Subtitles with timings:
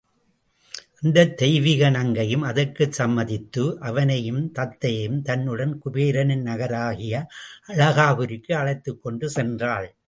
[0.99, 7.23] அந்தத் தெய்வீக நங்கையும் அதற்குச் சம்மதித்து அவனையும் தத்தையையும் தன்னுடன் குபேரனின் நகராகிய
[7.67, 9.91] அளகாபுரிக்கு அழைத்துக்கொண்டு சென்றாள்.